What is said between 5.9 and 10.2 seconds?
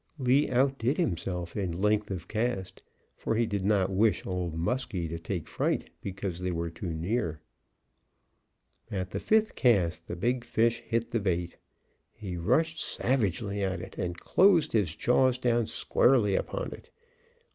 because they were too near. At the fifth cast the